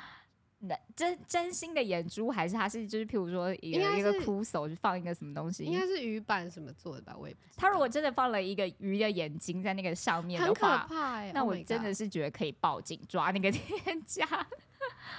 [0.67, 5.65] 那真真心的眼珠，还是它是就是譬如说一个一个是枯手就放一个什么东西？
[5.65, 7.55] 应该是鱼板什么做的吧，我也不知道。
[7.57, 14.27] 他如果真的放了一个鱼的眼睛在那个上面的很可话，怕哎、那 Oh 我真的是觉得可以报警抓那个 店家。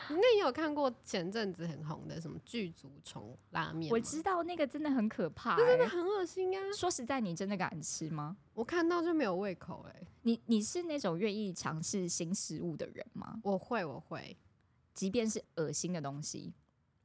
[0.10, 3.92] 那你有看过前阵子很红的什么剧足虫拉面？
[3.92, 5.58] 我知道那个真的很可怕、欸。
[5.62, 6.62] 那真的很恶心啊！
[6.74, 8.38] 说实在，你真的敢吃吗？
[8.54, 13.40] 我看到就没有胃口哎、你你是那种愿意尝试新食物的人吗？
[13.44, 14.36] 我会，我会，
[14.96, 16.52] 即便是恶心的东西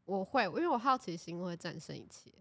[0.07, 2.33] 我会，因为我好奇心会战胜一切。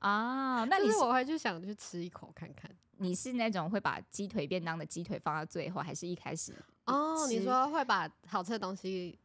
[0.00, 0.64] 啊？
[0.64, 2.70] 那就是你是我会就想去吃一口看看。
[2.98, 6.54] 你是那种会把鸡腿便当的鸡腿放到最后，还是一开始？
[6.84, 9.18] 哦，你说会把好吃的东西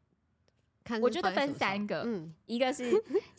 [0.83, 2.91] 看我觉得分三个嗯一个是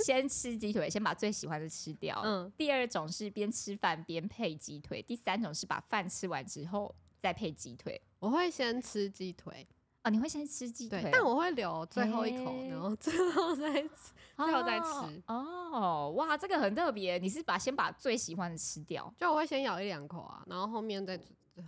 [0.04, 2.20] 先吃鸡腿，先把最喜欢的吃掉。
[2.24, 8.00] 嗯，第二种是边吃饭边配鸡腿，第三种是把饭吃完之后再配鸡腿。
[8.18, 9.66] 我会先吃鸡腿，
[10.06, 13.90] 哦，你会先吃鸡腿但我会留最后一口，诶然后 最后再吃。
[14.36, 15.34] 最后再吃哦。
[15.72, 19.12] 哦，哇，这个很特别，你是把先把最喜欢的吃掉。
[19.18, 21.18] 就我会先咬一两口啊，然后后面再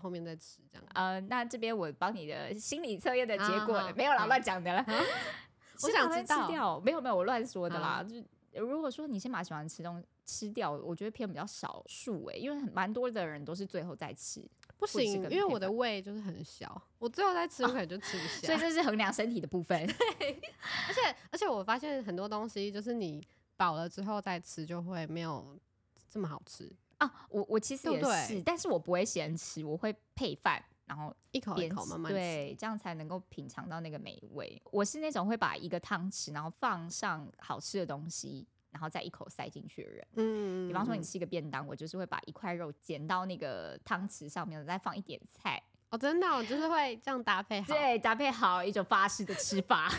[0.01, 0.85] 后面再吃这样。
[0.95, 4.85] 呃，那这边我帮你的心理测验的结果没有啦，好乱讲的啦。
[5.83, 7.97] 我想知道吃掉，没有没有，我乱说的啦。
[7.97, 14.45] 好就如果说你先把喜欢吃东西吃掉，我觉得偏比较少数诶，因为很蛮多的人都是最后再吃，
[14.79, 18.47] 不行，因为我的胃就是很小，我最后再吃我可能就吃不下。
[18.47, 19.79] 所以这是衡量身体的部分。
[19.87, 25.59] 而且而且我发现很多东西就是你饱了之后再吃就会没有
[26.09, 32.17] 这么好吃，啊，我我其实也对不对是，但是我不会先吃，我会配饭，然后一口一口慢慢吃。
[32.17, 34.61] 对，这样才能够品尝到那个美味。
[34.71, 38.47] 我是那种会把一个汤匙，然后放上好吃的东西，
[38.79, 40.07] 然后再一口塞进去的人。
[40.15, 45.61] 嗯，比方说你嗯吃一个便当，我就是会把一块肉剪到那个汤匙上面，再放一点菜，
[45.91, 49.89] 哦，真的哦、就是会这样搭配好，对，搭配好一种法式的吃法。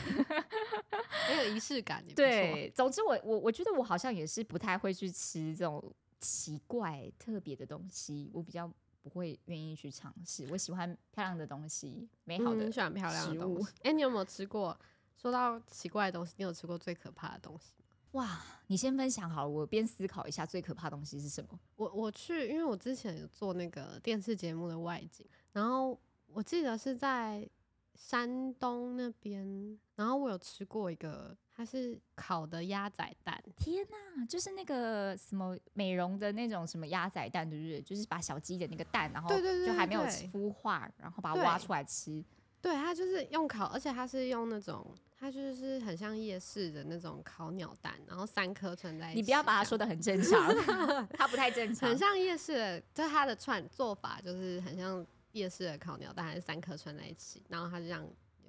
[1.27, 2.01] 很有仪式感。
[2.15, 10.47] 对，总之我我我觉得我好像也是不太会去吃这种奇怪特别的东西，我比较不会愿意去尝试。
[10.51, 13.73] 我喜欢漂亮的东西，美好的嗯，喜欢漂亮的东西。
[13.83, 14.79] 哎、你有没有吃过？
[15.21, 17.88] 说到奇怪的东西，你有吃过最可怕的东西吗？
[18.11, 18.41] 哇！
[18.67, 21.59] 你先分享好了，我边思考一下最可怕的东西是什么。
[21.75, 27.49] 我我去，因为我之前有做那个电视节目的外景，然后我记得是在
[27.95, 37.81] 山东那边，然后我有吃过一个，它是烤的鸭仔蛋，天呐，就是那个什么美容的那种什么鸭仔蛋，对不对？
[37.81, 42.23] 就是把小鸡的那个蛋，然后就还没有孵化，然后把它挖出来吃。
[42.61, 50.55] 对，它就是用烤，而且它是用那种，它就是很像夜市的那种烤鸟蛋，然后三颗串在一起，你不要把它说的很正常，
[51.17, 51.97] 它不太正常很。
[51.97, 58.07] 像夜市的，就是它的串做法就是很像夜市的烤鸟蛋，还是三颗串在一起，然后它就这样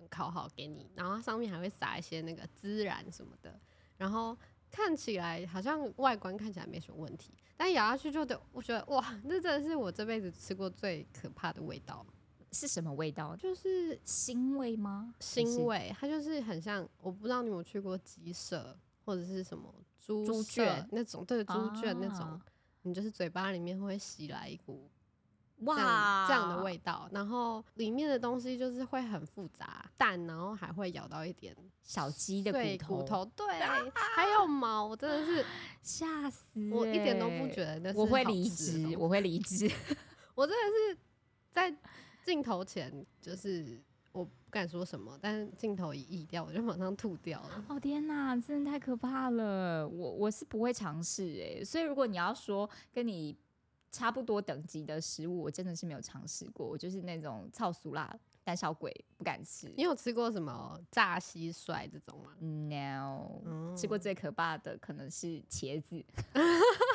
[0.08, 3.58] 烤好给你，然后它上面还会撒一些那个孜然什么的，
[3.96, 4.36] 然后
[4.70, 12.06] 看起来好像外观看起来没什么问题，但咬下去就得，我觉得哇，那真的是我这辈子吃过最可怕的味道，
[12.52, 13.36] 是什么味道？
[13.36, 15.14] 就是腥味吗？
[15.20, 22.20] 腥味，它就是很像，我不知道你有没有去过鸡舍或者是什么猪猪圈那种，对，猪圈那种。
[22.20, 22.40] 啊
[22.82, 24.90] 你就是嘴巴里面会袭来一股
[25.58, 35.44] 这哇样这样的味道，然后里面的东西就是会很复杂，蛋，然后还会咬到一点小鸡的碎骨骨头，对，还有毛，我真的是
[35.82, 37.78] 吓死、我一点都不觉得。
[37.80, 39.70] 那是我会离职，我会离职。
[40.34, 40.98] 我真的是
[41.50, 41.70] 在
[42.30, 43.76] 镜头前就是
[44.12, 47.64] 我不敢说什么，但是镜头一移掉，我就马上吐掉了。
[47.68, 49.88] 哦天哪，真的太可怕了！
[49.88, 53.36] 我我是不会尝试诶，所以如果你要说跟你
[53.90, 56.64] 差不多等级的食物，我真的是没有尝试过。
[56.64, 59.72] 我就是那种超俗辣胆小鬼，不敢吃。
[59.76, 66.04] 你有吃过什么炸蟋蟀这种吗？No，、嗯吃过最可怕的可能是茄子，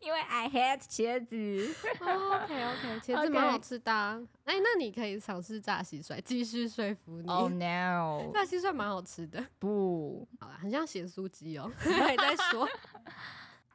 [0.00, 1.74] 因为 I hate 茄子。
[2.00, 4.20] OK OK， 茄子蛮好吃的、啊。
[4.44, 7.28] 哎、那你可以尝试炸蟋蟀，继续说服你。
[7.28, 10.26] Oh no，炸蟋蟀蛮好吃的， 不。
[10.38, 11.70] 好啦，很像咸酥鸡哦。
[11.78, 12.68] 还在说，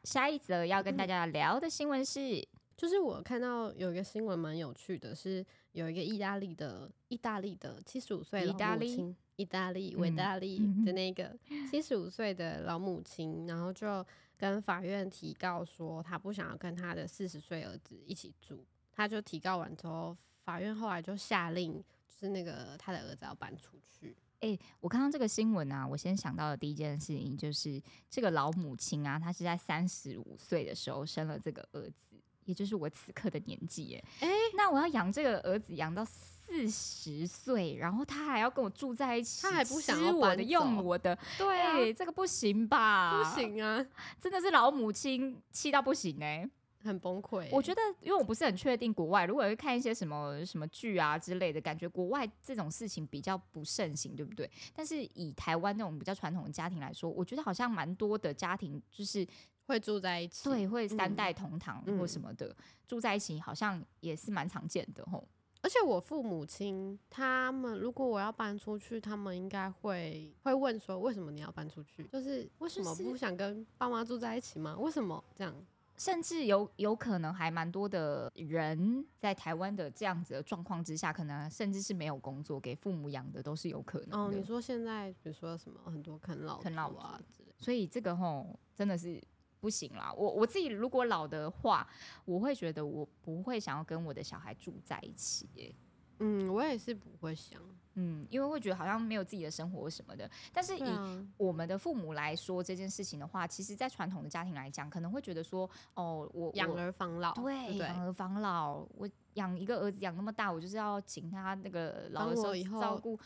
[0.03, 11.37] 下一则要跟大家聊的新闻是，就是我看到有一个新闻蛮有趣的，是有一个意大利的意大利的七十五岁老意大利母亲，意大利嗯维大利的那个
[11.69, 14.05] 七十五岁的老母亲，然后就
[14.37, 21.73] 跟法院提告说，她不想要跟她的四十岁儿子一起住，她就提告完之后，法院后来就下令，
[22.07, 24.15] 就是那个她的儿子要搬出去。
[24.41, 32.10] 哎、我看到这个新闻啊，我先想到的第一件事情就是这个老母亲啊，她是在三十五岁的时候生了这个儿子，
[32.51, 33.95] 也就是我此刻的年纪。
[34.19, 43.23] 哎、哎那我要养这个儿子养到四十岁，然后他还要跟我住在一起，他还不想我的用我的，对这个不行吧？
[43.23, 43.85] 不，行啊，
[44.19, 46.45] 真的是老母亲气到不行哎、
[46.83, 47.49] 很崩溃欸。
[47.53, 54.49] 我觉得，因为我不是很确定国外，如果会看一些什么什么剧啊之类的，感觉国外这种事情比较不盛行，对不对？
[54.75, 59.25] 但是以台湾那种比较传统的家庭来说，我觉得好像蛮多的家庭就是
[59.71, 60.49] 会住在一起。
[60.49, 62.55] 对会三嗯代同堂嗯或什么的、
[62.87, 65.25] 住在一起，好像也是蛮常见的吼。
[65.63, 72.03] 而且我父母亲他们，如果我要搬出去，他们应该会会问说，为什么你要搬出去？
[72.05, 74.75] 就是为什么不想跟爸妈住在一起吗？
[74.77, 75.55] 为什么这样？
[75.97, 84.17] 甚至有有可能还蛮多的人在台湾的这样子的状况之下，可能甚至是没有工作，给父母养的都是有可能的。
[84.17, 89.21] 哦，你说现在比如说什么很多啃老啃老啊之类，所以这个吼真的是
[89.61, 90.11] 不行啦。
[90.17, 91.87] 我我自己如果老的话，
[92.25, 95.73] 我会觉得我不会想要跟我的小孩住在一起耶。
[96.19, 97.61] 嗯，我也是不会想。
[97.95, 100.29] 嗯，因为会觉得好像没有自己的生活什么的。
[100.53, 113.19] 但是以我们的父母来说这件事情的话，其实，在传统的家庭来讲，可能会觉得说，哦，我养儿防老，对养儿防老，我养一个儿子养那么大，我就是要请他那个老的时候照顾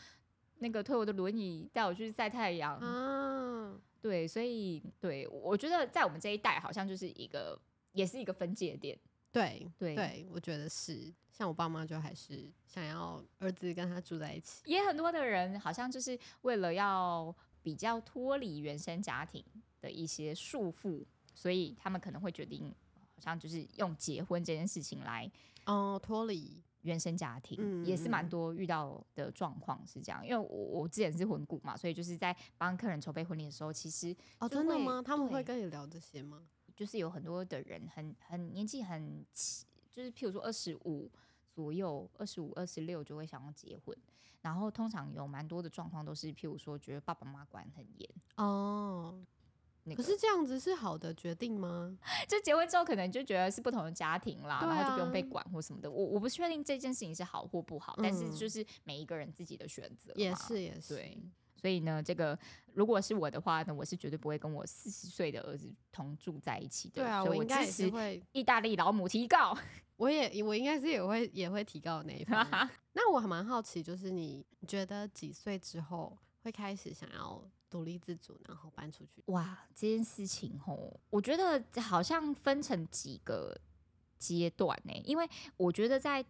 [0.58, 2.78] 那个推我的轮椅，带我去晒太阳。
[2.78, 7.58] 啊，对，所以对我觉得在我们这一代，好像就是一个，
[7.92, 8.98] 也是一个分界点。
[9.32, 11.12] 对对对，我觉得是。
[11.30, 14.62] 像我爸妈就还是想要儿子跟他住在一起。
[14.64, 19.44] 也很多的人好像就是为了要比较脱离原生家庭
[19.82, 21.04] 的一些束缚，
[21.34, 22.74] 所以他们可能会决定，
[23.14, 25.30] 好像就是用结婚这件事情来
[25.66, 30.24] 哦，脱离，原生家庭，嗯也是蛮嗯多遇到的状况是这样。
[30.24, 35.02] 因为我我之前是婚顾嘛，所以就是在帮客人筹备婚礼的时候，其实哦，真的吗？
[35.04, 36.46] 他们会跟你聊这些吗？
[36.74, 41.10] 就是有很多的人很很年纪很轻，就是譬如说二十五
[41.50, 43.96] 左右，二十五、二十六就会想要结婚，
[44.42, 49.18] 然后通常有蛮多的状况都是譬如说觉得爸爸妈妈管很严，哦，
[49.86, 50.02] 那个。
[50.02, 51.96] 可是这样子是好的决定吗？
[52.28, 55.90] 就结婚之后，可能就觉得是不同的家庭啦，对然后就不用被啊管或什么的。
[55.90, 61.18] 我我不确定这件事情是好或不好，但是嗯就是每一个人自己的选择也是也是，对。
[61.58, 62.38] 所以呢，这个
[62.74, 67.02] 如果是我的话呢，我是绝对不会跟我四十岁的儿子同住在一起的。
[67.02, 69.56] 对啊，所以我我应该也是会，意大利老母提告。
[69.96, 72.68] 我也我应该是也会也会提高那一方面。
[72.92, 79.22] 那我还蛮好奇，就是你觉得几岁之后会开始想要独立自主，然后搬出去？
[79.26, 83.56] 哇，这件事情吼，我觉得好像分成几个
[84.18, 86.24] 阶段呢、因为我觉得在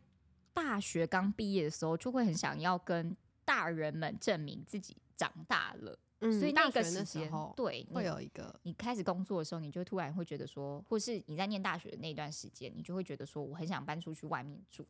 [0.53, 14.84] 大学刚毕业的时候，就会很想要跟大人们证明自己长大了，嗯所以那个时间对会你有一个你开始工作的时候，你就突然会觉得说，或是你在念大学的那段时间，你就会觉得说，我很想搬出去外面住，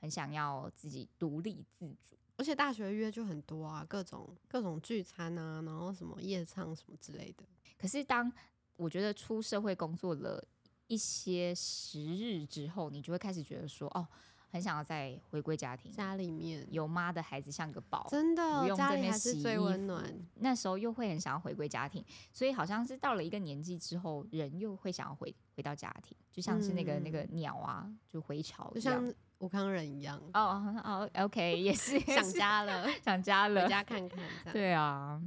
[0.00, 2.16] 很想要自己独立自主。
[2.36, 7.44] 而且大学约就很多啊，各种各种聚餐啊，然后什么夜唱什么之类的。
[7.78, 8.32] 可是当
[8.76, 10.42] 我觉得出社会工作了
[10.86, 14.08] 一些时日之后，你就会开始觉得说，哦，
[14.48, 18.08] 很想要再回归家庭，家里面有妈的孩子像个宝。
[18.10, 20.28] 真不的家里用在那边还是最温暖。
[20.36, 29.04] 那时候又会很想要回归家庭，所以好像是到了一个年纪之后，人又会想要回回到家庭，就像是那个、那个鸟啊，就回巢就一样。
[29.04, 34.18] 像吴康仁一样，哦哦，OK， 也是想家了， 想家了回了，家看看。
[34.52, 35.20] 对啊，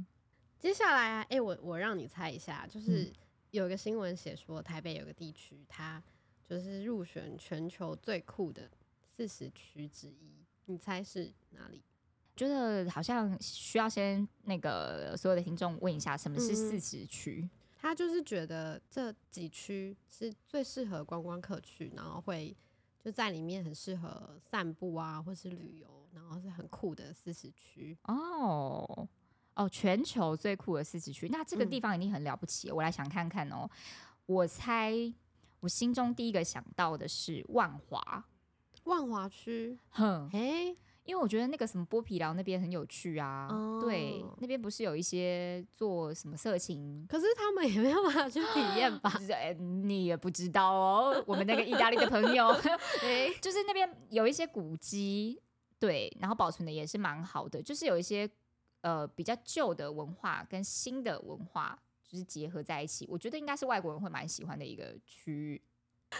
[0.58, 3.12] 接下来啊，哎、我我让你猜一下，就是嗯
[3.50, 6.02] 有个新闻写说，台北有个地区，它
[6.48, 8.70] 就是入选全球最酷的
[9.04, 11.82] 四十区之一，你猜是哪里？
[12.36, 17.48] 觉得好像需要先那个所有的听众问一下，什么是嗯四十区？
[17.76, 22.56] 他就是觉得这几区是最适合观光客去，然后会
[23.04, 27.94] 就在里面很适合散步啊，或是旅游，然后是很酷的四十区。
[28.04, 29.06] 哦
[29.54, 31.68] 哦，全球最酷的四十区，那这个嗯。
[31.68, 32.70] 地方一定很了不起。
[32.72, 33.68] 我来想看看哦，
[34.24, 34.94] 我猜
[35.60, 38.24] 我心中第一个想到的是万华，
[38.84, 40.74] 万华区，哼，哎、
[41.04, 43.48] 因为我觉得那个什么剥皮寮那边很有趣啊，
[43.80, 47.06] 对哦，那边不是有一些做什么色情。
[47.08, 49.12] 可是他们也没有办法去体验 吧？
[49.30, 52.48] 哎你也不知道哦，我们那个意大利的朋友，
[53.04, 55.40] 哎、就是那边有一些古迹，
[55.78, 58.28] 对，然后保存的也是蛮好的，就是有一些
[58.80, 61.78] 呃比较旧的文化跟新的文化
[62.08, 65.62] 就是结合在一起，我觉得应该是外国人会蛮喜欢的一个区域。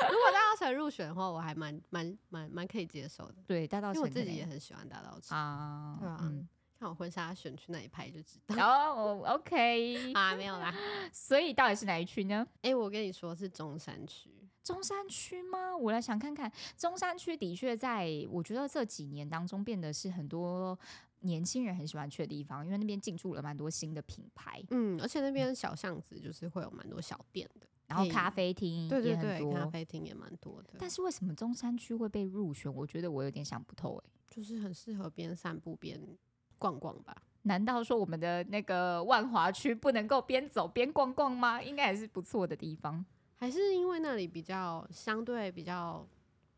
[0.10, 5.36] 如果大稻城入选的话，我还蛮蛮蛮蛮可以接受的，对，大稻因为我自己也很喜欢大稻城。
[5.36, 8.54] 啊，对啊嗯，看我婚纱选去哪一排就知道。
[8.56, 10.74] 然后 OK， 啊，没有啦。
[11.12, 12.46] 所以到底是哪一区呢？
[12.62, 14.30] 哎、我跟你说是中山区，
[14.62, 15.76] 中山区吗？
[15.76, 20.78] 我来想看看，中山区的确在我觉得这几年当中变得是很多
[21.20, 29.66] 年轻人很喜欢去的地方，因为那边进驻了蛮多新的品牌，嗯，而且那边小巷子就是会有蛮多小店的，然后咖啡厅也很多，咖。
[29.66, 32.72] 啡厅也蛮多的，但是为什么中山区会被入选？
[32.72, 36.00] 我觉得我有点想不透哎、就是很适合边散步边
[36.58, 37.14] 逛逛吧。
[37.42, 41.60] 难道说我们的那个万华区不能够边走边逛逛吗？
[41.62, 43.04] 应该还是不错的地方。
[43.36, 46.06] 还是因为那里比较相对比较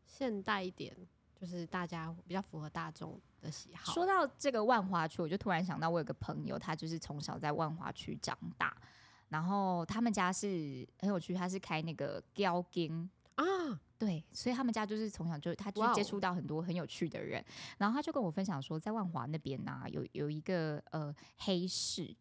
[0.05, 0.95] 现代一点，
[1.35, 3.91] 就是大家比较符合大众的喜好。
[3.91, 8.77] 说到这个万华区，我就突然想到，我有个朋友，他就是从小在万华区长大，
[9.29, 13.09] 然后他们家是很有趣，他是开那个雕金。
[13.35, 13.45] 啊，
[13.99, 17.43] 对，所以他们家就是从小就他就接触到很多很有趣的人，
[17.77, 22.15] 然后他就跟我分享说，在万华那边呐、有有一个呃黑市，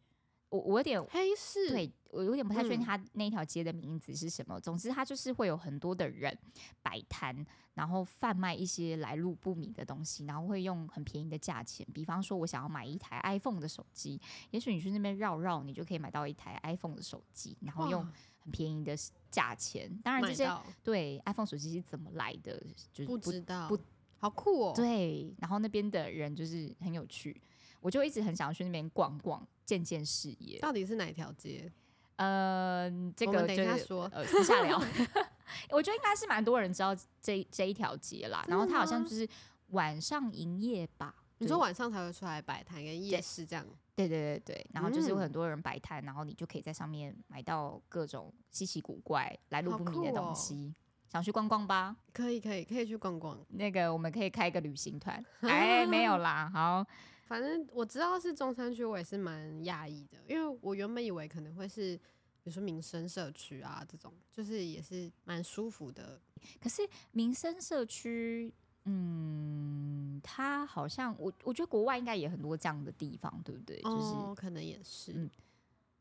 [0.48, 4.60] 我我有点黑市对我有点不太确定嗯他那条街的名字是什么。
[4.60, 6.36] 总之，他就是会有很多的人
[6.82, 7.44] 摆摊，
[7.74, 11.86] 然后贩卖一些来路不明的东西，然后会用很便宜的价钱。
[11.92, 14.20] 比方说，我想要买一台 iPhone 的手机，
[14.50, 18.06] 也许你去那边绕绕，你就可以买到一台 iPhone 的手机，然后用
[18.38, 18.96] 很便宜的
[19.30, 19.90] 价钱。
[20.02, 20.50] 当然，这些
[20.82, 22.58] 对 iPhone 手机是怎么来的，
[22.92, 23.78] 就是不知道，不
[24.18, 24.72] 好酷哦。
[24.74, 27.38] 对，然后那边的人就是很有趣，
[27.86, 30.58] 我就一直很想去那边逛逛，见见视野。
[30.58, 31.72] 到底是哪条街？
[32.16, 34.76] 呃，这我们等一下说呃私下聊。
[35.70, 39.28] 我觉得应该是蛮多人知道这这一条街啦，然后它好像就是
[39.68, 41.14] 晚上营业吧。
[41.38, 43.64] 你对说晚上才会出来摆摊跟夜市这样？
[43.94, 50.74] 对对对对，然后就是有嗯很多人摆摊，然后你就可以在上面买到各种稀奇古怪、来路不明的东西。
[51.08, 51.94] 想去逛逛吧？
[52.12, 53.38] 可以可以可以去逛逛。
[53.50, 55.24] 那个我们可以开一个旅行团。
[55.42, 56.84] 哎，没有啦，好，
[57.26, 66.20] 反正我知道是中山区，我也是蛮讶异的，因为我原本以为可能会是，比如说民生社区啊这种，就是也是蛮舒服的。
[66.60, 68.54] 可是民生社区，
[68.84, 73.76] 嗯，它好像我我觉得国外应该也很多这样的地方，对不对？
[73.82, 75.12] 就是哦，可能也是。
[75.12, 75.30] 嗯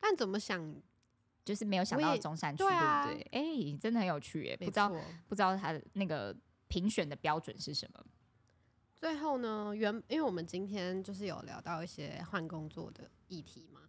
[0.08, 0.76] 但怎么想
[1.44, 3.22] 就是没有想到中山区，对啊不对？
[3.32, 4.88] 哎、真的很有趣耶，不知道
[5.28, 6.36] 不知道他的那个
[6.68, 8.06] 评选的标准是什么？
[9.06, 13.82] 最后呢，原因为我们今天就是有聊到一些换工作的议题嘛，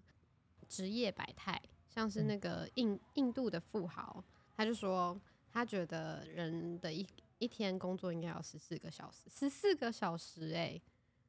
[0.69, 1.59] 职业百态，
[1.89, 4.23] 像是嗯那个印印度的富豪，
[4.55, 5.19] 他就说
[5.51, 7.07] 他觉得人的一
[7.39, 10.79] 一天工作应该要十四个小时，十四个小时哎、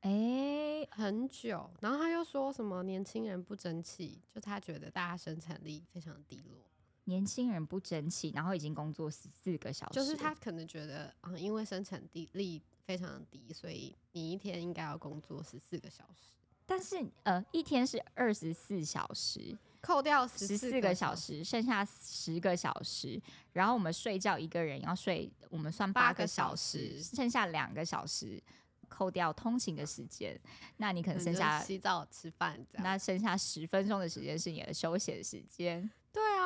[0.02, 1.72] 哎、很久。
[1.80, 6.70] 然后他又说什么年轻人不争气，就他觉得大家生产力非常低落，
[7.08, 16.34] 年轻人不争气，然后已经工作十四个小时，就是他可能觉得啊、因为生产力力非常低，所以你一天应该要工作十四个小时。
[16.66, 23.22] 但是呃，一天是二十四小时，扣掉十十四个小，时，剩下十个小时，
[23.54, 28.44] 然后我们睡觉一个人要睡，我们算八八个小时，剩下两个小时，
[28.90, 30.38] 扣掉通勤的时间，
[30.76, 32.60] 那你可能剩下洗澡、吃饭。
[32.80, 35.90] 那剩下十分钟的时间是你的休闲时间，对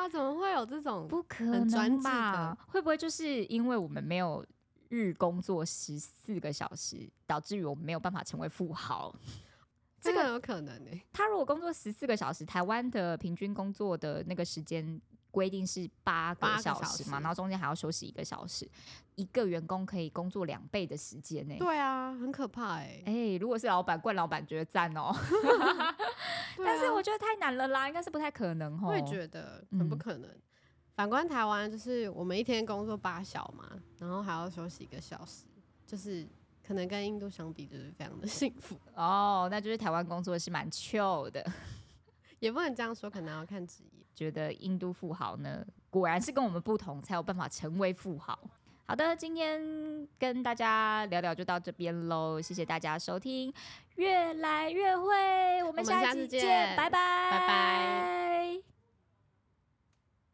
[0.02, 1.06] 啊，怎么会有这种？
[1.06, 2.56] 不可能吧？
[2.66, 4.44] 会不会就是因为我们没有
[4.88, 9.14] 日工作十四个小时，导致于我们没有办法成为富豪？
[10.02, 15.00] 这个有可能欸、他如果工作十四个小时，台湾的平均工作的那个时间
[15.32, 18.70] 规定是八个八小小时嘛，时然后中间还要休息一个小时，
[19.16, 25.10] 一个员工可以工作两倍的时间呢、对啊，很可怕哎、哎、如果是老板，怪老板觉得赞哦、
[26.56, 28.88] 对但是啊我觉得太难了啦，应该是不太可能哦。
[28.90, 30.30] 我也觉得很不嗯可能。
[30.94, 33.66] 反观台湾，就是我们一天工作八小嘛，
[33.98, 35.46] 然后还要休息一个小时，
[35.86, 36.28] 就是
[36.62, 38.78] 可能跟印度相比，就是非常的 幸福。
[38.94, 41.42] 哦，那就是台湾工作是蛮 chill 的。
[42.38, 44.01] 也不能这样说，可能要看职业。
[44.14, 48.38] 觉得印度富豪呢，果然是跟我们不同，才有办法成为富豪。
[48.84, 53.52] 好的，今天跟大家聊聊就到这边喽，谢谢大家收听，
[53.96, 58.71] 越来越会，我们下下次见拜拜，拜拜。